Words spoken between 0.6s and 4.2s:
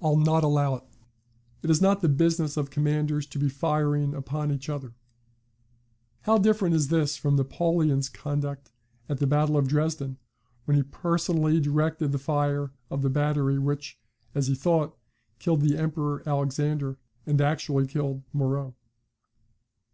it. It is not the business of commanders to be firing